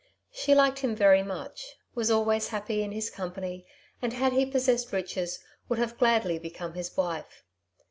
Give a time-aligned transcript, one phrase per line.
[0.31, 3.67] She liked him very much, was always happy in his company,
[4.01, 7.43] and had he possessed riches would have gladly become his wife.